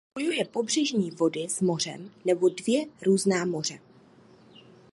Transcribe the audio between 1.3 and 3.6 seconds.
s mořem nebo dvě různá